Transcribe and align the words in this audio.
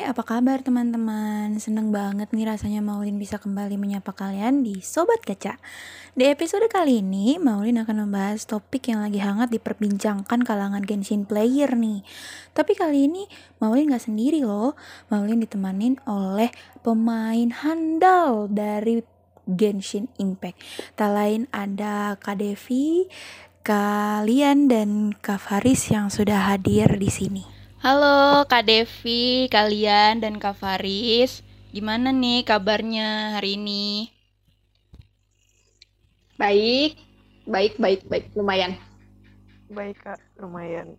Apa 0.00 0.24
kabar 0.24 0.64
teman-teman? 0.64 1.60
Seneng 1.60 1.92
banget 1.92 2.32
nih 2.32 2.48
rasanya 2.48 2.80
Maulin 2.80 3.20
bisa 3.20 3.36
kembali 3.36 3.76
menyapa 3.76 4.16
kalian 4.16 4.64
di 4.64 4.80
Sobat 4.80 5.20
Gacha. 5.20 5.60
Di 6.16 6.24
episode 6.32 6.64
kali 6.72 7.04
ini, 7.04 7.36
Maulin 7.36 7.84
akan 7.84 8.08
membahas 8.08 8.48
topik 8.48 8.88
yang 8.88 9.04
lagi 9.04 9.20
hangat 9.20 9.52
diperbincangkan 9.52 10.40
kalangan 10.40 10.80
Genshin 10.88 11.28
player 11.28 11.76
nih. 11.76 12.00
Tapi 12.56 12.72
kali 12.72 13.12
ini, 13.12 13.28
Maulin 13.60 13.92
gak 13.92 14.08
sendiri 14.08 14.40
loh. 14.40 14.72
Maulin 15.12 15.44
ditemanin 15.44 16.00
oleh 16.08 16.48
pemain 16.80 17.52
handal 17.60 18.48
dari 18.48 19.04
Genshin 19.44 20.08
Impact. 20.16 20.64
Tak 20.96 21.12
lain 21.12 21.44
ada 21.52 22.16
Kak 22.16 22.40
Devi, 22.40 23.04
kalian 23.60 24.64
dan 24.64 25.12
Kak 25.12 25.44
Faris 25.44 25.92
yang 25.92 26.08
sudah 26.08 26.48
hadir 26.48 26.88
di 26.96 27.12
sini. 27.12 27.59
Halo 27.80 28.44
Kak 28.44 28.68
Devi, 28.68 29.48
kalian 29.48 30.20
dan 30.20 30.36
Kak 30.36 30.60
Faris. 30.60 31.40
Gimana 31.72 32.12
nih 32.12 32.44
kabarnya 32.44 33.40
hari 33.40 33.56
ini? 33.56 34.12
Baik, 36.36 37.00
baik, 37.48 37.80
baik, 37.80 38.04
baik, 38.04 38.28
lumayan. 38.36 38.76
Baik 39.72 39.96
kak, 39.96 40.20
lumayan. 40.36 40.92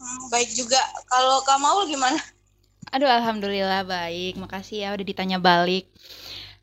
Hmm, 0.00 0.22
baik 0.32 0.48
juga. 0.56 0.80
Kalau 1.12 1.44
Kak 1.44 1.60
Maul 1.60 1.92
gimana? 1.92 2.16
Aduh, 2.88 3.12
alhamdulillah 3.12 3.84
baik. 3.84 4.40
Makasih 4.40 4.88
ya 4.88 4.96
udah 4.96 5.04
ditanya 5.04 5.36
balik. 5.36 5.92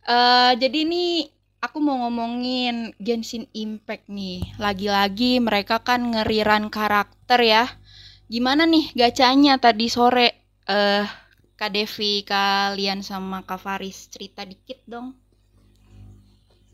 Uh, 0.09 0.57
jadi 0.57 0.89
nih 0.89 1.29
aku 1.61 1.77
mau 1.77 2.01
ngomongin 2.09 2.97
Genshin 2.97 3.45
Impact 3.53 4.09
nih. 4.09 4.41
Lagi-lagi 4.57 5.37
mereka 5.37 5.77
kan 5.85 6.01
ngeriran 6.17 6.73
karakter 6.73 7.45
ya 7.45 7.69
Gimana 8.31 8.63
nih 8.63 8.95
gacanya 8.95 9.59
tadi 9.59 9.91
sore? 9.91 10.55
Eh, 10.63 10.71
uh, 10.71 11.03
Kak 11.59 11.75
Devi, 11.75 12.23
kalian 12.23 13.03
sama 13.03 13.43
Kak 13.43 13.59
Faris 13.59 14.07
cerita 14.07 14.47
dikit 14.47 14.79
dong. 14.87 15.11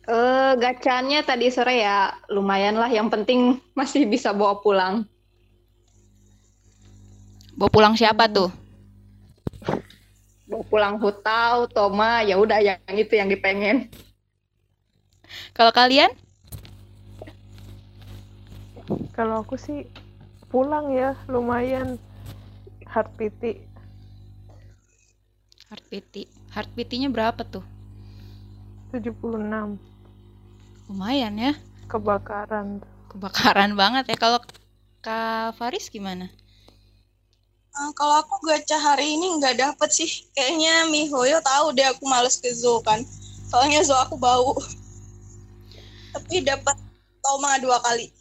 Eh, 0.06 0.14
uh, 0.14 0.54
gacanya 0.54 1.26
tadi 1.26 1.50
sore 1.50 1.82
ya 1.82 2.14
lumayan 2.30 2.78
lah. 2.78 2.94
Yang 2.94 3.10
penting 3.10 3.40
masih 3.74 4.06
bisa 4.06 4.38
bawa 4.38 4.62
pulang. 4.62 5.10
Bawa 7.58 7.74
pulang 7.74 7.98
siapa 7.98 8.30
hmm. 8.30 8.34
tuh? 8.38 8.50
Bawa 10.46 10.64
pulang 10.70 11.02
Hutau, 11.02 11.66
Toma, 11.74 12.22
ya 12.22 12.38
udah 12.38 12.62
yang 12.62 12.78
itu 12.94 13.18
yang 13.18 13.34
dipengen. 13.34 13.90
Kalau 15.58 15.74
kalian? 15.74 16.14
Kalau 19.18 19.42
aku 19.42 19.58
sih 19.58 19.90
pulang 20.58 20.90
ya 20.90 21.14
lumayan. 21.30 22.02
Hard 22.90 23.14
pity 23.14 23.62
hard 25.70 25.84
pity 25.86 26.26
hard 26.50 26.66
pity-nya 26.74 27.14
berapa 27.14 27.46
tuh? 27.46 27.62
76 28.90 29.78
lumayan 30.90 31.34
ya. 31.38 31.54
Kebakaran. 31.86 32.82
Kebakaran 33.14 33.78
banget 33.78 34.10
ya. 34.10 34.18
Kalau 34.18 34.42
Kak 35.06 35.62
Faris 35.62 35.94
gimana? 35.94 36.26
Uh, 37.78 37.94
kalau 37.94 38.26
aku 38.26 38.42
gacha 38.50 38.82
hari 38.82 39.14
ini 39.14 39.38
nggak 39.38 39.62
dapet 39.62 39.94
sih. 39.94 40.26
Kayaknya 40.34 40.90
Mihoyo 40.90 41.38
tahu 41.46 41.78
deh 41.78 41.86
aku 41.86 42.10
males 42.10 42.42
ke 42.42 42.50
zoo 42.50 42.82
kan. 42.82 43.06
Soalnya 43.46 43.86
zoo 43.86 44.00
aku 44.02 44.18
bau. 44.18 44.58
Tapi 46.18 46.42
dapat 46.42 46.74
Toma 47.22 47.62
dua 47.62 47.78
kali. 47.86 48.17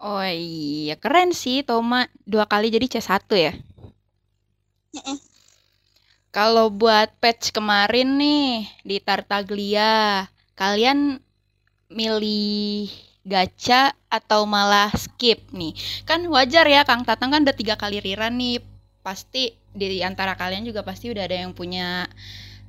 Oh 0.00 0.24
iya, 0.24 0.94
keren 1.02 1.30
sih 1.42 1.56
Toma 1.68 2.00
dua 2.32 2.44
kali 2.52 2.66
jadi 2.74 2.86
C1 2.92 3.24
ya. 3.46 3.52
Kalau 6.36 6.66
buat 6.70 7.08
patch 7.22 7.50
kemarin 7.56 8.08
nih 8.22 8.64
di 8.86 8.96
Tartaglia, 9.02 10.24
kalian 10.54 11.18
milih 11.90 12.86
gacha 13.26 13.92
atau 14.08 14.46
malah 14.54 14.90
skip 14.94 15.40
nih? 15.60 15.74
Kan 16.08 16.20
wajar 16.34 16.64
ya 16.70 16.82
Kang 16.88 17.02
Tatang 17.08 17.30
kan 17.34 17.42
udah 17.44 17.56
tiga 17.60 17.74
kali 17.82 17.98
riran 18.06 18.38
nih. 18.40 18.62
Pasti 19.06 19.42
di 19.74 20.00
antara 20.06 20.32
kalian 20.40 20.64
juga 20.68 20.80
pasti 20.86 21.10
udah 21.12 21.24
ada 21.28 21.36
yang 21.42 21.52
punya 21.52 22.06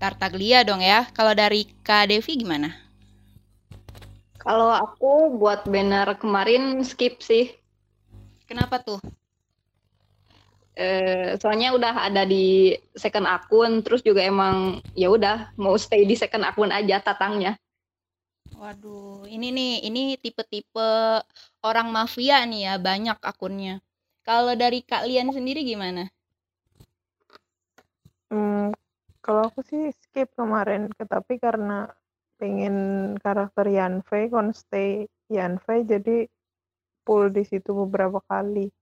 Tartaglia 0.01 0.59
dong 0.67 0.81
ya. 0.81 1.05
Kalau 1.17 1.33
dari 1.37 1.69
Kak 1.85 2.09
Devi 2.11 2.33
gimana? 2.43 2.90
Kalau 4.41 4.73
aku 4.73 5.37
buat 5.37 5.69
banner 5.69 6.17
kemarin 6.17 6.81
skip 6.81 7.21
sih. 7.21 7.53
Kenapa 8.49 8.81
tuh? 8.81 8.97
Eh, 10.73 11.37
soalnya 11.37 11.77
udah 11.77 12.09
ada 12.09 12.25
di 12.25 12.73
second 12.97 13.29
akun, 13.29 13.85
terus 13.85 14.01
juga 14.01 14.25
emang 14.25 14.81
ya 14.97 15.13
udah 15.13 15.53
mau 15.61 15.77
stay 15.77 16.09
di 16.09 16.17
second 16.17 16.41
akun 16.41 16.73
aja 16.73 16.97
tatangnya. 16.97 17.53
Waduh, 18.57 19.29
ini 19.29 19.53
nih, 19.53 19.73
ini 19.85 20.01
tipe-tipe 20.17 21.21
orang 21.61 21.93
mafia 21.93 22.41
nih 22.49 22.61
ya, 22.65 22.73
banyak 22.81 23.21
akunnya. 23.21 23.77
Kalau 24.25 24.57
dari 24.57 24.81
kalian 24.81 25.29
sendiri 25.29 25.61
gimana? 25.61 26.09
Hmm, 28.33 28.73
kalau 29.21 29.53
aku 29.53 29.61
sih 29.61 29.93
skip 29.93 30.33
kemarin, 30.33 30.89
tapi 30.97 31.37
karena 31.37 31.93
pengen 32.41 32.75
karakter 33.21 33.69
Yanfei 33.69 34.33
konstay 34.33 35.05
Yanfei 35.29 35.85
jadi 35.85 36.25
full 37.05 37.29
di 37.29 37.45
situ 37.45 37.69
beberapa 37.85 38.17
kali. 38.25 38.73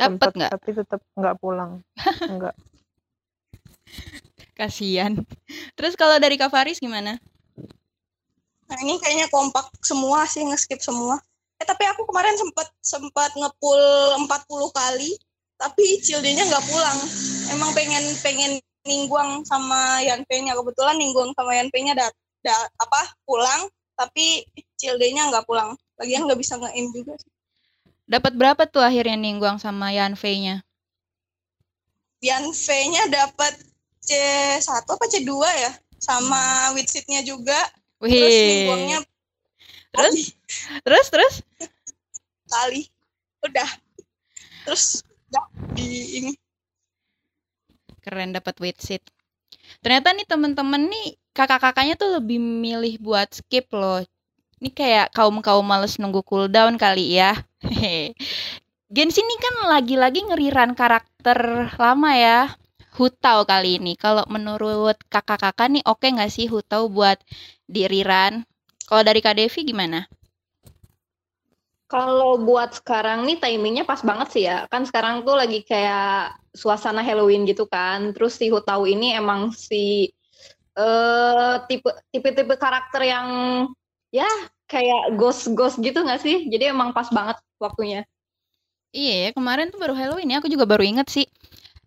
Dapat 0.00 0.32
nggak? 0.32 0.50
tapi 0.56 0.70
tetap 0.72 1.00
nggak 1.14 1.36
pulang. 1.38 1.84
Nggak. 2.34 2.56
Kasihan 4.58 5.22
terus 5.78 5.94
kalau 5.94 6.18
dari 6.18 6.34
Kak 6.34 6.50
Faris 6.50 6.82
gimana? 6.82 7.20
Nah 8.66 8.78
ini 8.82 8.98
kayaknya 8.98 9.30
kompak 9.30 9.70
semua 9.84 10.26
sih 10.26 10.42
ngeskip 10.42 10.82
semua. 10.82 11.20
Eh 11.62 11.66
tapi 11.68 11.86
aku 11.86 12.08
kemarin 12.10 12.34
sempat 12.34 12.74
sempat 12.82 13.30
ngepul 13.38 13.78
40 14.26 14.26
kali 14.74 15.14
tapi 15.60 16.02
Cildenya 16.02 16.42
nggak 16.50 16.66
pulang. 16.66 16.98
Emang 17.54 17.70
pengen 17.70 18.02
pengen 18.18 18.58
ningguang 18.82 19.46
sama 19.46 20.02
Yanfei-nya. 20.02 20.58
Kebetulan 20.58 20.98
ningguang 20.98 21.30
sama 21.38 21.54
Yanfei-nya 21.54 21.94
dat 21.94 22.14
da, 22.44 22.52
apa 22.76 23.00
pulang 23.24 23.66
tapi 23.96 24.44
CLD-nya 24.76 25.32
nggak 25.32 25.46
pulang. 25.48 25.72
Lagian 25.96 26.26
nggak 26.28 26.38
bisa 26.38 26.58
nge-aim 26.60 26.90
juga 26.92 27.16
sih. 27.16 27.30
Dapat 28.04 28.36
berapa 28.36 28.68
tuh 28.68 28.84
akhirnya 28.84 29.16
Ningguang 29.16 29.56
sama 29.56 29.88
Yan 29.88 30.12
V-nya 30.12 30.60
Yan 32.20 32.52
V-nya 32.52 33.08
dapat 33.08 33.56
C1 34.04 34.84
apa 34.84 35.04
C2 35.08 35.32
ya? 35.40 35.72
Sama. 35.96 36.76
Witsit-nya 36.76 37.24
juga. 37.24 37.56
Wih. 38.04 38.12
terus 38.12 38.36
Ningguangnya 38.36 38.98
terus? 39.94 40.16
terus 40.84 41.06
terus? 41.08 41.34
Kali 42.50 42.84
udah. 43.40 43.70
Terus 44.68 45.00
udah 45.32 45.46
di 45.72 46.20
ini. 46.20 46.32
Keren 48.04 48.36
dapat 48.36 48.60
Witsit 48.60 49.00
ternyata 49.80 50.12
nih 50.12 50.26
temen-temen 50.28 50.82
nih 50.88 51.08
kakak-kakaknya 51.34 51.98
tuh 51.98 52.22
lebih 52.22 52.38
milih 52.38 53.02
buat 53.02 53.28
skip 53.34 53.66
loh. 53.74 54.00
Ini 54.62 54.70
kayak 54.70 55.12
kaum-kaum 55.12 55.66
males 55.66 55.98
nunggu 55.98 56.22
cooldown 56.22 56.78
kali 56.78 57.18
ya. 57.18 57.34
Genshin 58.94 59.26
ini 59.26 59.36
kan 59.42 59.54
lagi-lagi 59.74 60.22
ngeriran 60.22 60.78
karakter 60.78 61.68
lama 61.74 62.12
ya. 62.14 62.40
Hutau 62.94 63.42
kali 63.42 63.82
ini. 63.82 63.98
Kalau 63.98 64.22
menurut 64.30 64.94
kakak-kakak 65.10 65.66
nih 65.66 65.82
oke 65.82 66.06
okay 66.06 66.14
nggak 66.14 66.30
sih 66.30 66.46
Hutau 66.46 66.86
buat 66.86 67.18
diriran? 67.66 68.46
Kalau 68.86 69.02
dari 69.02 69.18
Kak 69.18 69.34
Devi 69.34 69.66
gimana? 69.66 70.06
Kalau 71.90 72.38
buat 72.38 72.78
sekarang 72.78 73.26
nih 73.26 73.42
timingnya 73.42 73.82
pas 73.82 73.98
banget 74.06 74.28
sih 74.30 74.44
ya. 74.46 74.70
Kan 74.70 74.86
sekarang 74.86 75.26
tuh 75.26 75.34
lagi 75.34 75.66
kayak 75.66 76.38
suasana 76.54 77.02
Halloween 77.02 77.42
gitu 77.50 77.66
kan. 77.66 78.14
Terus 78.14 78.38
si 78.38 78.46
Hutau 78.46 78.86
ini 78.86 79.10
emang 79.10 79.50
si 79.50 80.14
uh, 80.78 81.62
tipe 81.66 81.90
tipe-tipe 82.10 82.54
karakter 82.58 83.02
yang 83.06 83.28
ya 84.14 84.26
kayak 84.70 85.14
ghost-ghost 85.18 85.78
gitu 85.82 86.02
nggak 86.02 86.22
sih? 86.22 86.46
Jadi 86.50 86.70
emang 86.70 86.94
pas 86.94 87.08
banget 87.10 87.38
waktunya. 87.58 88.02
Iya, 88.94 89.14
ya, 89.26 89.30
kemarin 89.34 89.74
tuh 89.74 89.82
baru 89.82 89.94
Halloween 89.98 90.30
ya, 90.30 90.38
aku 90.38 90.46
juga 90.46 90.70
baru 90.70 90.86
inget 90.86 91.10
sih. 91.10 91.26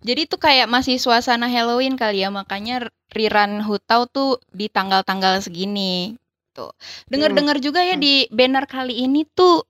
Jadi 0.04 0.28
tuh 0.28 0.44
kayak 0.44 0.68
masih 0.68 1.00
suasana 1.00 1.48
Halloween 1.48 1.95
kali 1.95 2.19
ya, 2.19 2.30
makanya 2.30 2.92
Riran 3.16 3.63
Hutau 3.63 4.12
tuh 4.12 4.44
di 4.51 4.68
tanggal-tanggal 4.68 5.39
segini. 5.39 6.19
Tuh. 6.51 6.75
Dengar-dengar 7.07 7.63
juga 7.63 7.80
ya 7.80 7.95
hmm. 7.95 8.04
di 8.04 8.13
banner 8.28 8.68
kali 8.68 9.07
ini 9.07 9.24
tuh 9.24 9.63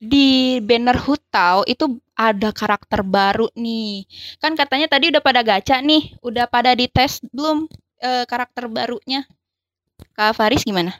di 0.00 0.58
banner 0.64 0.96
Hutau 0.96 1.66
itu 1.68 2.00
ada 2.16 2.56
karakter 2.56 3.04
baru 3.04 3.52
nih. 3.52 4.08
Kan 4.40 4.56
katanya 4.56 4.88
tadi 4.88 5.12
udah 5.12 5.22
pada 5.22 5.44
gacha 5.44 5.84
nih, 5.84 6.16
udah 6.24 6.48
pada 6.48 6.72
dites 6.72 7.20
belum 7.30 7.68
uh, 8.02 8.24
karakter 8.26 8.66
barunya. 8.70 9.24
Kak 10.14 10.38
Faris 10.38 10.62
gimana? 10.62 10.94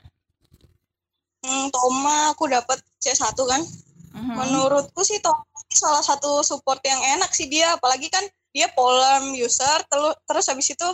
Hmm, 1.39 1.71
Toma 1.71 2.35
aku 2.35 2.51
dapat 2.51 2.83
C1 2.99 3.35
kan. 3.35 3.61
Uh-huh. 3.63 4.35
Menurutku 4.35 5.01
sih 5.07 5.19
Toma 5.23 5.43
salah 5.69 6.01
satu 6.01 6.41
support 6.41 6.81
yang 6.83 6.99
enak 7.19 7.31
sih 7.31 7.47
dia, 7.47 7.77
apalagi 7.77 8.09
kan 8.11 8.25
dia 8.49 8.65
polam 8.73 9.37
user 9.37 9.79
terus 9.85 10.17
terus 10.25 10.45
habis 10.49 10.73
itu 10.73 10.89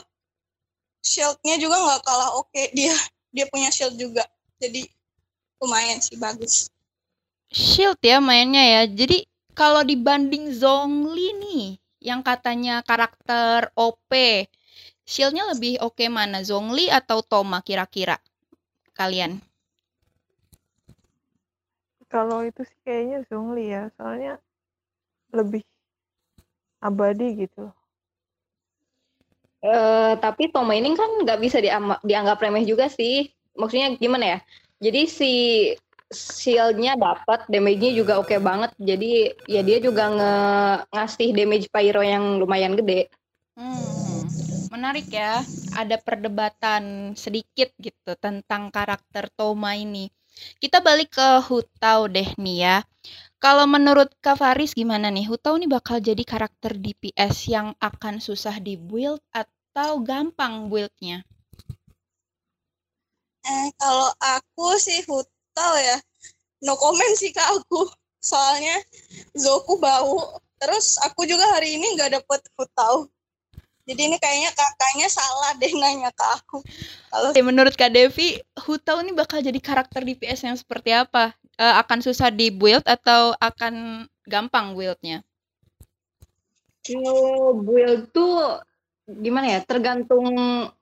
shieldnya 1.00 1.56
juga 1.56 1.80
nggak 1.80 2.02
kalah 2.04 2.36
oke 2.36 2.62
dia 2.78 2.92
dia 3.32 3.48
punya 3.48 3.72
shield 3.72 3.96
juga 3.96 4.28
jadi 4.60 4.84
lumayan 5.64 6.04
sih 6.04 6.20
bagus 6.20 6.68
Shield 7.56 8.02
ya 8.04 8.20
mainnya 8.20 8.60
ya. 8.60 8.82
Jadi 8.84 9.24
kalau 9.56 9.86
dibanding 9.86 10.52
Zhongli 10.52 11.32
nih 11.40 11.64
yang 12.04 12.20
katanya 12.20 12.84
karakter 12.84 13.72
OP, 13.80 14.12
Shieldnya 15.06 15.46
lebih 15.54 15.78
oke 15.86 16.10
mana? 16.10 16.42
Zhongli 16.42 16.90
atau 16.90 17.22
Toma 17.22 17.62
kira-kira? 17.62 18.18
Kalian? 18.98 19.38
Kalau 22.10 22.42
itu 22.42 22.66
sih 22.66 22.80
kayaknya 22.82 23.22
Zhongli 23.30 23.70
ya, 23.70 23.94
soalnya 23.94 24.42
lebih 25.30 25.62
abadi 26.82 27.46
gitu. 27.46 27.70
Eh, 29.66 30.14
tapi 30.22 30.54
Toma 30.54 30.78
ini 30.78 30.94
kan 30.94 31.10
nggak 31.26 31.40
bisa 31.42 31.58
dianggap 32.06 32.38
remeh 32.38 32.66
juga 32.66 32.86
sih. 32.90 33.30
Maksudnya 33.58 33.98
gimana 33.98 34.26
ya? 34.26 34.40
Jadi 34.78 35.02
si 35.10 35.34
shieldnya 36.14 36.94
dapat, 36.94 37.50
damage-nya 37.50 37.92
juga 37.98 38.22
oke 38.22 38.38
banget. 38.38 38.78
Jadi 38.78 39.34
ya 39.50 39.66
dia 39.66 39.82
juga 39.82 40.14
nge 40.14 40.34
ngasih 40.94 41.30
damage 41.34 41.68
pyro 41.74 42.06
yang 42.06 42.38
lumayan 42.38 42.78
gede. 42.78 43.10
Hmm, 43.58 44.05
menarik 44.76 45.08
ya. 45.22 45.34
Ada 45.82 45.98
perdebatan 46.08 46.84
sedikit 47.24 47.70
gitu 47.80 48.12
tentang 48.26 48.64
karakter 48.76 49.32
Toma 49.38 49.72
ini. 49.86 50.06
Kita 50.62 50.78
balik 50.88 51.10
ke 51.18 51.30
Hutau 51.48 52.00
deh 52.16 52.30
nih 52.44 52.58
ya. 52.66 52.78
Kalau 53.44 53.66
menurut 53.76 54.10
Kak 54.24 54.38
Faris 54.42 54.72
gimana 54.76 55.08
nih? 55.16 55.26
Hutau 55.32 55.56
nih 55.62 55.70
bakal 55.72 55.98
jadi 56.04 56.24
karakter 56.34 56.76
DPS 56.76 57.36
yang 57.56 57.68
akan 57.80 58.20
susah 58.28 58.56
di 58.60 58.76
build 58.76 59.22
atau 59.32 59.92
gampang 60.04 60.68
buildnya? 60.72 61.24
eh 63.46 63.68
kalau 63.82 64.10
aku 64.34 64.68
sih 64.86 65.00
Hutau 65.10 65.74
ya 65.78 65.98
no 66.66 66.74
comment 66.82 67.14
sih 67.22 67.32
ke 67.38 67.42
aku 67.56 67.80
soalnya 68.30 68.76
Zoku 69.38 69.78
bau 69.78 70.18
terus 70.62 70.98
aku 71.06 71.22
juga 71.30 71.46
hari 71.54 71.78
ini 71.78 71.86
nggak 71.96 72.12
dapet 72.22 72.42
Hutau 72.58 72.96
jadi 73.86 74.02
ini 74.10 74.18
kayaknya 74.18 74.52
kakaknya 74.52 75.08
salah 75.08 75.54
deh 75.62 75.74
nanya 75.78 76.10
ke 76.10 76.26
aku 76.42 76.58
kalau 77.16 77.32
Oke, 77.32 77.40
menurut 77.40 77.74
Kak 77.80 77.96
Devi, 77.96 78.44
Hutau 78.68 79.00
ini 79.00 79.16
bakal 79.16 79.40
jadi 79.40 79.56
karakter 79.56 80.04
DPS 80.04 80.44
yang 80.44 80.58
seperti 80.60 80.92
apa? 80.92 81.32
Eh, 81.56 81.76
akan 81.80 82.04
susah 82.04 82.28
di 82.28 82.52
build 82.52 82.84
atau 82.84 83.32
akan 83.40 84.04
gampang 84.28 84.76
buildnya? 84.76 85.24
Kalau 86.84 87.56
build 87.56 88.12
tuh 88.12 88.60
gimana 89.08 89.56
ya? 89.56 89.60
Tergantung 89.64 90.28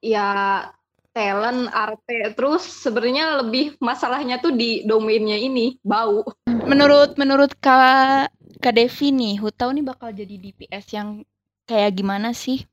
ya 0.01 0.65
talent, 1.13 1.69
arte. 1.69 2.33
Terus 2.33 2.65
sebenarnya 2.65 3.45
lebih 3.45 3.77
masalahnya 3.77 4.41
tuh 4.41 4.57
di 4.57 4.81
domainnya 4.89 5.37
ini, 5.37 5.77
bau. 5.85 6.25
Menurut 6.49 7.13
menurut 7.21 7.53
Kak 7.61 8.33
Kak 8.57 8.73
Devi 8.73 9.13
nih, 9.13 9.37
Hutau 9.37 9.69
ini 9.69 9.85
bakal 9.85 10.09
jadi 10.09 10.33
DPS 10.33 10.97
yang 10.97 11.21
kayak 11.69 11.93
gimana 11.93 12.33
sih? 12.33 12.65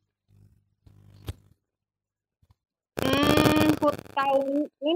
Hmm, 3.05 3.73
ini 4.81 4.95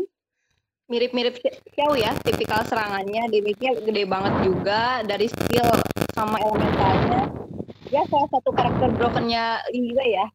mirip-mirip 0.88 1.34
Xiao 1.40 1.96
ya, 1.96 2.12
tipikal 2.20 2.60
serangannya, 2.68 3.26
damage-nya 3.32 3.80
gede 3.80 4.04
banget 4.04 4.34
juga 4.44 5.00
dari 5.02 5.26
skill 5.26 5.68
sama 6.12 6.36
elementalnya. 6.40 7.32
Ya 7.88 8.02
salah 8.10 8.28
satu 8.28 8.50
karakter 8.52 8.92
brokennya 8.94 9.64
juga 9.72 10.04
ya. 10.04 10.26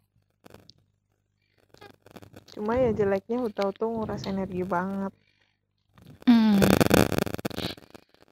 Cuma 2.58 2.76
ya 2.76 2.90
jeleknya 2.92 3.40
Hutau 3.46 3.70
tuh 3.72 3.88
nguras 3.94 4.26
energi 4.26 4.66
banget. 4.66 5.14
Hmm. 6.26 6.58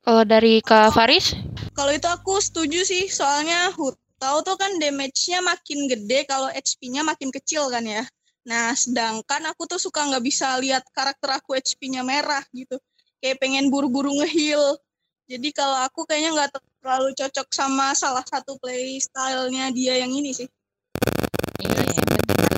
Kalau 0.01 0.23
dari 0.25 0.63
Kak 0.63 0.95
Faris? 0.95 1.35
kalau 1.77 1.93
itu 1.93 2.09
aku 2.09 2.41
setuju 2.41 2.81
sih 2.81 3.05
soalnya 3.05 3.69
Hutau 3.77 4.41
tuh 4.41 4.57
kan 4.57 4.81
damage-nya 4.81 5.45
makin 5.45 5.85
gede 5.85 6.25
kalau 6.25 6.49
HP-nya 6.49 7.05
makin 7.05 7.29
kecil 7.29 7.69
kan 7.69 7.85
ya 7.85 8.01
nah 8.47 8.71
sedangkan 8.71 9.51
aku 9.51 9.67
tuh 9.67 9.75
suka 9.75 10.07
nggak 10.07 10.23
bisa 10.23 10.55
lihat 10.63 10.87
karakter 10.95 11.35
aku 11.35 11.59
HP-nya 11.59 11.99
merah 12.07 12.41
gitu 12.55 12.79
kayak 13.19 13.43
pengen 13.43 13.67
buru-buru 13.67 14.15
ngeheal 14.23 14.79
jadi 15.27 15.51
kalau 15.51 15.83
aku 15.83 16.07
kayaknya 16.07 16.31
nggak 16.31 16.51
terlalu 16.79 17.11
cocok 17.11 17.47
sama 17.51 17.91
salah 17.91 18.23
satu 18.23 18.55
playstyle-nya 18.63 19.75
dia 19.75 19.99
yang 19.99 20.15
ini 20.15 20.31
sih 20.31 20.47
Iya, 21.57 21.73
betul. 21.73 22.53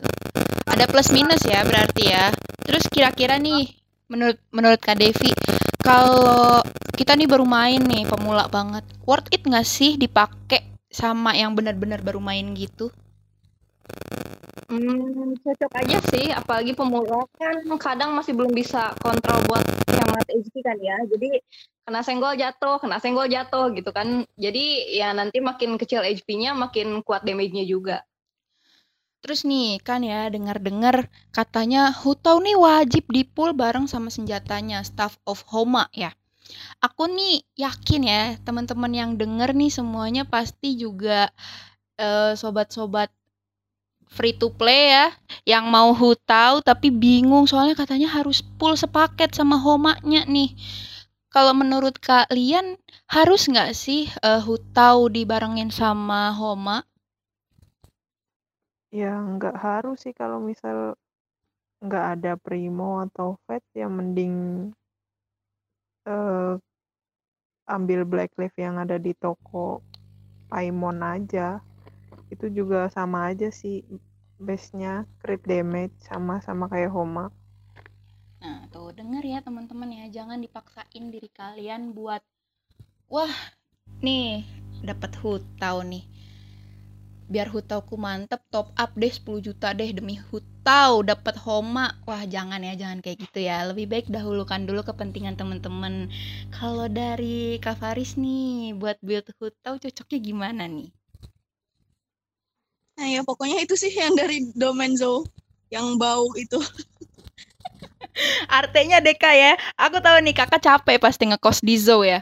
Ada 0.68 0.86
plus 0.91 1.09
minus 1.15 1.41
ya 1.47 1.63
berarti 1.63 2.03
ya. 2.12 2.36
Terus 2.68 2.83
kira-kira 2.91 3.39
nih 3.39 3.71
menurut 4.12 4.38
menurut 4.51 4.80
Kak 4.81 5.00
Devi 5.00 5.31
kalau 5.80 6.59
kita 6.94 7.15
nih 7.15 7.30
baru 7.30 7.47
main 7.47 7.80
nih 7.80 8.03
pemula 8.06 8.51
banget, 8.51 8.83
worth 9.07 9.31
it 9.31 9.41
nggak 9.47 9.63
sih 9.63 9.95
dipakai 9.95 10.68
sama 10.91 11.31
yang 11.33 11.56
benar-benar 11.56 12.03
baru 12.03 12.19
main 12.19 12.51
gitu? 12.53 12.91
Hmm, 14.69 15.33
cocok 15.41 15.71
aja 15.81 15.97
sih, 16.13 16.30
apalagi 16.30 16.77
pemula 16.77 17.25
kan 17.41 17.57
kadang 17.81 18.13
masih 18.13 18.38
belum 18.38 18.53
bisa 18.53 18.94
kontrol 19.01 19.41
buat 19.50 19.65
hemat 19.89 20.27
HP 20.30 20.62
kan 20.62 20.77
ya. 20.77 20.97
Jadi 21.09 21.41
kena 21.83 22.06
senggol 22.06 22.38
jatuh, 22.38 22.77
kena 22.77 23.01
senggol 23.01 23.25
jatuh 23.25 23.74
gitu 23.74 23.89
kan. 23.89 24.24
Jadi 24.38 24.94
ya 24.94 25.09
nanti 25.12 25.41
makin 25.41 25.75
kecil 25.81 26.06
HP-nya 26.06 26.53
makin 26.53 27.01
kuat 27.01 27.25
damage-nya 27.25 27.65
juga. 27.65 28.06
Terus 29.19 29.44
nih 29.44 29.83
kan 29.83 30.00
ya 30.00 30.31
dengar-dengar 30.31 31.12
katanya 31.36 31.91
Hutau 31.91 32.39
nih 32.39 32.56
wajib 32.56 33.03
di 33.12 33.27
pull 33.27 33.51
bareng 33.51 33.89
sama 33.89 34.07
senjatanya 34.07 34.80
Staff 34.88 35.19
of 35.27 35.44
Homa 35.51 35.91
ya. 35.91 36.15
Aku 36.80 37.12
nih 37.12 37.44
yakin 37.59 38.01
ya 38.07 38.24
teman-teman 38.41 38.94
yang 38.95 39.12
denger 39.19 39.51
nih 39.51 39.69
semuanya 39.74 40.24
pasti 40.24 40.80
juga 40.80 41.30
eh, 42.00 42.33
sobat-sobat 42.39 43.12
free 44.10 44.34
to 44.34 44.50
play 44.50 44.92
ya 44.92 45.14
yang 45.46 45.70
mau 45.70 45.94
Hutau 45.94 46.60
tapi 46.66 46.90
bingung 46.90 47.46
soalnya 47.46 47.78
katanya 47.78 48.10
harus 48.10 48.42
pull 48.42 48.74
sepaket 48.74 49.38
sama 49.38 49.56
Homanya 49.62 50.25
nih. 50.25 50.58
Kalau 51.30 51.54
menurut 51.54 52.01
kalian 52.01 52.82
harus 53.06 53.46
nggak 53.46 53.78
sih 53.78 54.10
eh, 54.25 54.42
Hutau 54.42 55.08
dibarengin 55.08 55.70
sama 55.70 56.34
Homa? 56.34 56.82
Ya 58.89 59.13
nggak 59.13 59.54
harus 59.62 60.01
sih 60.01 60.13
kalau 60.18 60.42
misal 60.42 60.98
nggak 61.86 62.06
ada 62.18 62.34
Primo 62.36 63.00
atau 63.06 63.38
Vet 63.46 63.62
ya 63.78 63.86
mending 63.86 64.34
eh, 66.10 66.58
ambil 67.70 68.01
Black 68.10 68.34
Leaf 68.42 68.51
yang 68.58 68.82
ada 68.82 68.98
di 68.98 69.13
toko 69.13 69.86
Paimon 70.50 71.06
aja. 71.06 71.62
Itu 72.29 72.45
juga 72.53 72.89
sama 72.93 73.33
aja 73.33 73.50
sih 73.50 73.86
base-nya 74.39 75.03
crit 75.19 75.43
damage 75.43 75.98
sama-sama 76.05 76.71
kayak 76.71 76.93
Homa. 76.95 77.33
Nah, 78.39 78.71
tuh 78.71 78.95
denger 78.95 79.24
ya 79.27 79.39
teman-teman 79.43 79.91
ya, 79.91 80.05
jangan 80.07 80.39
dipaksain 80.39 81.12
diri 81.12 81.27
kalian 81.36 81.91
buat 81.91 82.24
wah, 83.12 83.36
nih 84.00 84.48
dapat 84.79 85.12
hutau 85.19 85.83
nih. 85.83 86.07
Biar 87.29 87.45
hutauku 87.53 87.93
mantep, 87.93 88.41
top 88.50 88.74
up 88.74 88.91
deh 88.98 89.12
10 89.12 89.43
juta 89.43 89.69
deh 89.77 89.93
demi 89.93 90.17
hutau 90.17 91.05
dapat 91.05 91.38
homa. 91.45 91.93
Wah, 92.09 92.25
jangan 92.25 92.57
ya, 92.65 92.74
jangan 92.74 93.05
kayak 93.05 93.21
gitu 93.29 93.45
ya. 93.45 93.69
Lebih 93.69 93.86
baik 93.86 94.07
dahulukan 94.09 94.65
dulu 94.65 94.81
kepentingan 94.81 95.38
teman-teman. 95.38 96.09
Kalau 96.50 96.89
dari 96.89 97.62
Kak 97.62 97.77
nih, 98.17 98.74
buat 98.74 98.98
build 99.05 99.29
hutau 99.38 99.77
cocoknya 99.77 100.19
gimana 100.25 100.65
nih? 100.65 100.89
Nah 103.00 103.08
ya 103.08 103.24
pokoknya 103.24 103.63
itu 103.63 103.79
sih 103.79 103.96
yang 103.96 104.12
dari 104.12 104.51
domain 104.51 104.91
Zou 105.00 105.24
yang 105.72 105.96
bau 105.96 106.27
itu 106.36 106.60
Artinya 108.51 109.00
Deka 109.00 109.32
ya. 109.32 109.56
Aku 109.79 110.03
tahu 110.03 110.20
nih 110.20 110.36
kakak 110.36 110.60
capek 110.60 111.00
pasti 111.00 111.24
ngekos 111.32 111.63
di 111.63 111.79
Zoo 111.79 112.03
ya. 112.03 112.20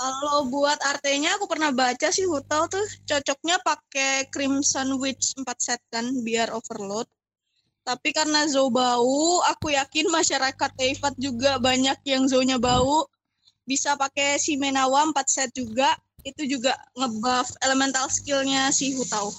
Kalau 0.00 0.48
buat 0.48 0.80
artenya 0.80 1.36
aku 1.36 1.44
pernah 1.44 1.68
baca 1.76 2.08
sih 2.08 2.24
Hutau 2.24 2.64
tuh 2.72 2.80
cocoknya 3.04 3.60
pakai 3.60 4.32
Crimson 4.32 4.96
Witch 4.96 5.36
4 5.36 5.44
set 5.60 5.80
kan 5.92 6.08
biar 6.24 6.48
overload. 6.56 7.04
Tapi 7.84 8.16
karena 8.16 8.48
Zou 8.48 8.72
bau, 8.72 9.44
aku 9.44 9.76
yakin 9.76 10.08
masyarakat 10.08 10.72
Eifat 10.80 11.20
juga 11.20 11.60
banyak 11.60 12.00
yang 12.08 12.24
Zou-nya 12.24 12.56
bau. 12.56 13.04
Bisa 13.68 13.92
pakai 14.00 14.40
si 14.40 14.56
Menawa 14.56 15.04
4 15.12 15.20
set 15.28 15.50
juga. 15.52 15.92
Itu 16.20 16.44
juga 16.44 16.76
ngebuff 16.96 17.56
elemental 17.64 18.06
skill-nya 18.12 18.68
si 18.72 18.92
Hutau. 18.92 19.32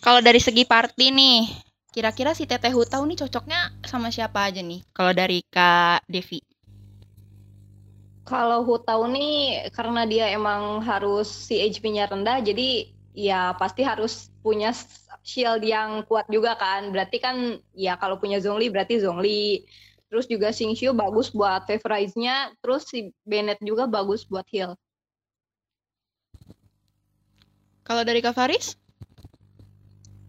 Kalau 0.00 0.24
dari 0.24 0.40
segi 0.40 0.64
party 0.64 1.12
nih, 1.12 1.44
kira-kira 1.92 2.32
si 2.32 2.48
Teteh 2.48 2.72
Hutau 2.72 3.04
nih 3.04 3.20
cocoknya 3.20 3.84
sama 3.84 4.08
siapa 4.08 4.48
aja 4.48 4.64
nih? 4.64 4.80
Kalau 4.96 5.12
dari 5.12 5.44
Kak 5.44 6.08
Devi. 6.08 6.40
Kalau 8.24 8.64
Hutau 8.64 9.04
nih 9.10 9.68
karena 9.74 10.06
dia 10.06 10.30
emang 10.32 10.80
harus 10.80 11.28
si 11.28 11.60
HP-nya 11.60 12.08
rendah, 12.08 12.40
jadi 12.40 12.88
ya 13.12 13.52
pasti 13.58 13.82
harus 13.82 14.30
punya 14.40 14.70
shield 15.26 15.60
yang 15.66 16.06
kuat 16.08 16.30
juga 16.32 16.56
kan. 16.56 16.88
Berarti 16.94 17.20
kan 17.20 17.58
ya 17.76 18.00
kalau 18.00 18.16
punya 18.16 18.40
Zhongli 18.40 18.72
berarti 18.72 19.02
Zhongli. 19.02 19.66
Terus 20.10 20.26
juga 20.26 20.50
Xingqiu 20.50 20.90
bagus 20.90 21.30
buat 21.30 21.70
favorize-nya, 21.70 22.50
terus 22.58 22.82
si 22.90 23.14
Bennett 23.22 23.62
juga 23.62 23.86
bagus 23.86 24.26
buat 24.26 24.42
heal. 24.50 24.74
Kalau 27.90 28.06
dari 28.06 28.22
Kak 28.22 28.38
Faris? 28.38 28.78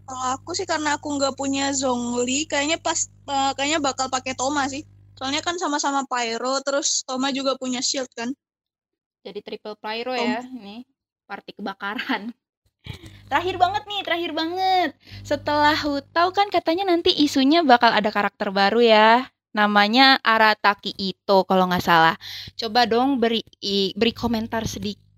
Kalau 0.10 0.26
aku 0.34 0.58
sih 0.58 0.66
karena 0.66 0.98
aku 0.98 1.14
nggak 1.14 1.38
punya 1.38 1.70
Zhongli, 1.78 2.50
kayaknya 2.50 2.82
pas 2.82 3.06
uh, 3.30 3.54
kayaknya 3.54 3.78
bakal 3.78 4.10
pakai 4.10 4.34
Toma 4.34 4.66
sih. 4.66 4.82
Soalnya 5.14 5.46
kan 5.46 5.62
sama-sama 5.62 6.02
Pyro, 6.10 6.58
terus 6.66 7.06
Toma 7.06 7.30
juga 7.30 7.54
punya 7.62 7.78
shield 7.78 8.10
kan. 8.18 8.34
Jadi 9.22 9.46
triple 9.46 9.78
pyro 9.78 10.18
ya, 10.18 10.42
ini 10.42 10.82
party 11.30 11.62
kebakaran. 11.62 12.34
Terakhir 13.30 13.62
banget 13.62 13.86
nih, 13.86 14.02
terakhir 14.02 14.32
banget. 14.34 14.90
Setelah 15.22 15.78
Hutau 15.78 16.34
kan 16.34 16.50
katanya 16.50 16.90
nanti 16.90 17.14
isunya 17.14 17.62
bakal 17.62 17.94
ada 17.94 18.10
karakter 18.10 18.50
baru 18.50 18.82
ya. 18.82 19.30
Namanya 19.54 20.18
Arataki 20.26 20.98
Ito 20.98 21.46
kalau 21.46 21.70
nggak 21.70 21.86
salah. 21.86 22.18
Coba 22.58 22.90
dong 22.90 23.22
beri 23.22 23.46
beri 23.94 24.14
komentar 24.18 24.66
sedikit 24.66 25.11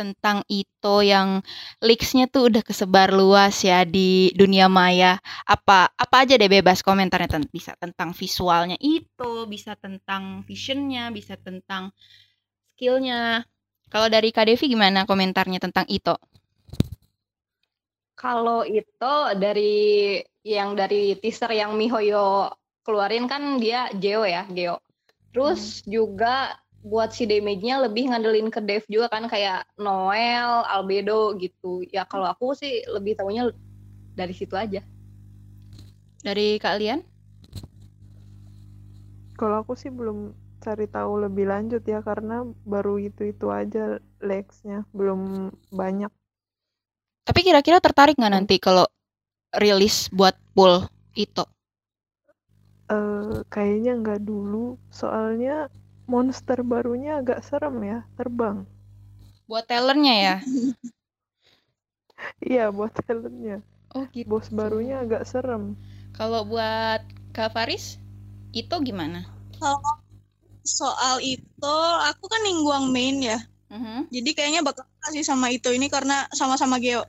tentang 0.00 0.40
Ito 0.48 1.04
yang 1.04 1.44
leaks-nya 1.84 2.32
tuh 2.32 2.48
udah 2.48 2.64
kesebar 2.64 3.12
luas 3.12 3.60
ya 3.60 3.84
di 3.84 4.32
dunia 4.32 4.72
maya. 4.72 5.20
Apa 5.44 5.92
apa 5.92 6.16
aja 6.24 6.40
deh 6.40 6.48
bebas 6.48 6.80
komentarnya 6.80 7.28
ten 7.28 7.44
bisa 7.52 7.76
tentang 7.76 8.16
visualnya 8.16 8.80
Ito, 8.80 9.44
bisa 9.44 9.76
tentang 9.76 10.40
visionnya, 10.48 11.12
bisa 11.12 11.36
tentang 11.36 11.92
skillnya. 12.72 13.44
Kalau 13.92 14.08
dari 14.08 14.32
Kak 14.32 14.48
Devi 14.48 14.72
gimana 14.72 15.04
komentarnya 15.04 15.60
tentang 15.60 15.84
Ito? 15.84 16.16
Kalau 18.16 18.64
itu 18.64 19.14
dari 19.36 20.16
yang 20.40 20.72
dari 20.72 21.16
teaser 21.20 21.52
yang 21.52 21.76
Mihoyo 21.76 22.48
keluarin 22.80 23.28
kan 23.28 23.60
dia 23.60 23.92
Geo 23.92 24.24
ya, 24.24 24.48
Geo. 24.48 24.80
Terus 25.30 25.84
hmm. 25.84 25.92
juga 25.92 26.56
buat 26.80 27.12
si 27.12 27.28
damage-nya 27.28 27.84
lebih 27.84 28.08
ngandelin 28.08 28.48
ke 28.48 28.60
Dev 28.64 28.84
juga 28.88 29.12
kan 29.12 29.28
kayak 29.28 29.68
Noel, 29.76 30.64
Albedo 30.64 31.36
gitu. 31.36 31.84
Ya 31.92 32.08
kalau 32.08 32.28
aku 32.28 32.56
sih 32.56 32.80
lebih 32.88 33.16
tahunya 33.20 33.52
dari 34.16 34.32
situ 34.32 34.56
aja. 34.56 34.80
Dari 36.24 36.56
kalian? 36.60 37.04
Kalau 39.36 39.64
aku 39.64 39.72
sih 39.76 39.88
belum 39.88 40.36
cari 40.60 40.84
tahu 40.88 41.24
lebih 41.24 41.48
lanjut 41.48 41.80
ya 41.88 42.04
karena 42.04 42.44
baru 42.68 43.00
itu-itu 43.00 43.48
aja 43.48 43.96
legs-nya, 44.20 44.84
belum 44.92 45.48
banyak 45.72 46.12
tapi 47.30 47.46
kira-kira 47.46 47.78
tertarik 47.78 48.18
nggak 48.18 48.34
nanti 48.34 48.56
kalau 48.58 48.90
rilis 49.54 50.10
buat 50.10 50.34
pool 50.50 50.82
itu? 51.14 51.46
Uh, 52.90 53.46
kayaknya 53.46 54.02
nggak 54.02 54.26
dulu, 54.26 54.74
soalnya 54.90 55.70
monster 56.10 56.66
barunya 56.66 57.22
agak 57.22 57.46
serem 57.46 57.78
ya, 57.86 57.98
terbang. 58.18 58.66
Buat 59.46 59.70
talentnya 59.70 60.14
ya? 60.18 60.36
iya, 62.50 62.64
buat 62.74 62.90
talentnya. 63.06 63.62
Oh 63.94 64.02
gitu. 64.10 64.26
Bos 64.26 64.50
barunya 64.50 64.98
agak 65.06 65.22
serem. 65.22 65.78
Kalau 66.10 66.42
buat 66.42 67.06
Kak 67.30 67.54
Faris, 67.54 68.02
itu 68.50 68.74
gimana? 68.82 69.22
Kalau 69.62 69.78
soal 70.66 71.22
itu, 71.22 71.76
aku 72.10 72.26
kan 72.26 72.42
ningguang 72.42 72.90
main 72.90 73.22
ya. 73.22 73.38
Uh 73.70 73.78
mm-hmm. 73.78 73.86
-huh. 73.86 74.02
Jadi 74.10 74.30
kayaknya 74.34 74.60
bakal 74.66 74.82
kasih 75.06 75.22
sama 75.22 75.54
itu 75.54 75.70
ini 75.70 75.86
karena 75.86 76.26
sama-sama 76.34 76.82
Geo 76.82 77.06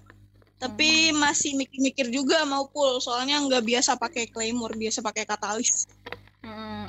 tapi 0.61 1.09
hmm. 1.09 1.17
masih 1.17 1.57
mikir-mikir 1.57 2.13
juga 2.13 2.45
mau 2.45 2.69
pull 2.69 3.01
soalnya 3.01 3.41
nggak 3.41 3.65
biasa 3.65 3.97
pakai 3.97 4.29
claymore 4.29 4.77
biasa 4.77 5.01
pakai 5.01 5.25
katalis 5.25 5.89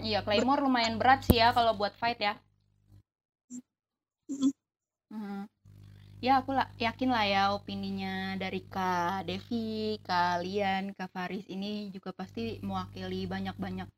iya 0.02 0.18
claymore 0.26 0.66
lumayan 0.66 0.98
berat 1.00 1.22
sih 1.26 1.38
ya 1.38 1.54
kalau 1.56 1.72
buat 1.78 1.94
fight 1.94 2.18
ya. 2.18 2.34
Hmm. 5.12 5.46
Ya 6.22 6.38
aku 6.38 6.54
lah 6.54 6.70
yakin 6.78 7.10
lah 7.10 7.24
ya 7.26 7.42
opininya 7.58 8.38
dari 8.38 8.62
kak 8.66 9.26
Devi 9.26 9.98
kalian 10.06 10.94
kak 10.94 11.10
Faris 11.14 11.46
ini 11.50 11.90
juga 11.94 12.10
pasti 12.14 12.62
mewakili 12.62 13.26
banyak-banyak 13.26 13.88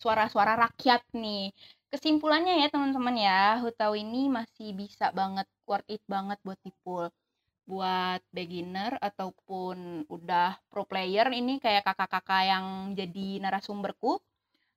suara-suara 0.00 0.56
rakyat 0.56 1.02
nih. 1.16 1.52
Kesimpulannya 1.92 2.62
ya 2.62 2.68
teman-teman 2.72 3.16
ya 3.16 3.40
Hutau 3.64 3.92
ini 3.96 4.28
masih 4.28 4.72
bisa 4.76 5.12
banget 5.12 5.48
worth 5.68 5.88
it 5.88 6.02
banget 6.08 6.38
buat 6.44 6.60
dipul. 6.64 7.08
Buat 7.68 8.20
beginner 8.32 8.96
ataupun 9.00 10.04
udah 10.08 10.60
pro 10.72 10.84
player 10.84 11.28
ini 11.32 11.60
kayak 11.64 11.84
kakak-kakak 11.88 12.42
yang 12.44 12.66
jadi 12.96 13.40
narasumberku 13.44 14.20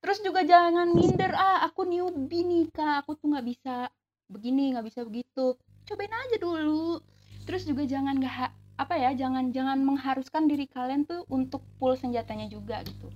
terus 0.03 0.19
juga 0.19 0.43
jangan 0.43 0.91
minder 0.91 1.31
ah 1.31 1.63
aku 1.63 1.88
newbie 1.88 2.43
nih 2.43 2.67
kak. 2.75 3.07
Aku 3.07 3.15
tuh 3.15 3.31
nggak 3.31 3.48
bisa 3.48 3.88
begini 4.27 4.75
nggak 4.75 4.86
bisa 4.91 5.01
begitu. 5.07 5.55
Cobain 5.88 6.12
aja 6.12 6.38
dulu. 6.38 7.00
Terus 7.48 7.63
juga 7.63 7.88
jangan 7.88 8.19
nggak 8.19 8.51
apa 8.74 8.95
ya 9.00 9.15
jangan 9.15 9.55
jangan 9.55 9.79
mengharuskan 9.79 10.51
diri 10.51 10.67
kalian 10.67 11.07
tuh 11.07 11.24
untuk 11.31 11.63
pull 11.79 11.95
senjatanya 11.95 12.51
juga 12.51 12.83
gitu. 12.83 13.07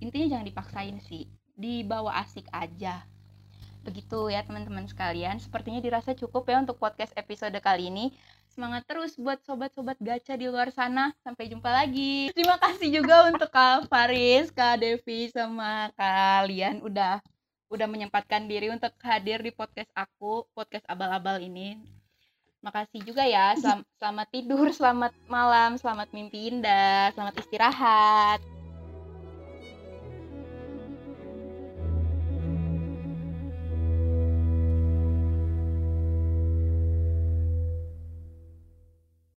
Intinya 0.00 0.40
jangan 0.40 0.46
dipaksain 0.48 0.96
sih. 1.04 1.28
Dibawa 1.54 2.24
asik 2.24 2.48
aja. 2.56 3.04
Begitu 3.84 4.32
ya 4.32 4.40
teman-teman 4.48 4.88
sekalian. 4.88 5.36
Sepertinya 5.36 5.84
dirasa 5.84 6.16
cukup 6.16 6.48
ya 6.48 6.56
untuk 6.64 6.80
podcast 6.80 7.12
episode 7.20 7.54
kali 7.60 7.92
ini 7.92 8.16
Semangat 8.54 8.86
terus 8.86 9.18
buat 9.18 9.42
sobat-sobat 9.42 9.98
gacha 9.98 10.38
di 10.38 10.46
luar 10.46 10.70
sana. 10.70 11.10
Sampai 11.26 11.50
jumpa 11.50 11.66
lagi. 11.66 12.30
Terima 12.30 12.54
kasih 12.54 13.02
juga 13.02 13.26
untuk 13.26 13.50
Kak 13.50 13.90
Faris, 13.90 14.54
Kak 14.54 14.78
Devi, 14.78 15.26
sama 15.34 15.90
kalian 15.98 16.78
udah 16.86 17.18
udah 17.66 17.90
menyempatkan 17.90 18.46
diri 18.46 18.70
untuk 18.70 18.94
hadir 19.02 19.42
di 19.42 19.50
podcast 19.50 19.90
aku, 19.98 20.46
podcast 20.54 20.86
abal-abal 20.86 21.42
ini. 21.42 21.82
Makasih 22.62 23.02
juga 23.02 23.26
ya. 23.26 23.58
Selamat, 23.58 23.90
selamat 23.98 24.28
tidur, 24.30 24.66
selamat 24.70 25.12
malam, 25.26 25.74
selamat 25.74 26.08
mimpi 26.14 26.54
indah, 26.54 27.10
selamat 27.18 27.34
istirahat. 27.42 28.53